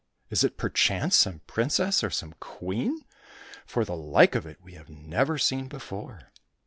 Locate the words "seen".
5.37-5.67